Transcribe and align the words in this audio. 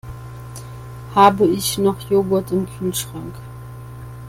Habe 1.13 1.45
ich 1.45 1.77
noch 1.77 1.99
Joghurt 2.09 2.51
im 2.51 2.65
Kühlschrank? 2.67 3.35